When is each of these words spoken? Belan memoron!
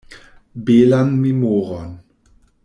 Belan 0.65 1.09
memoron! 1.21 1.91